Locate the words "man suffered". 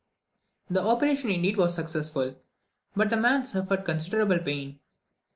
3.17-3.85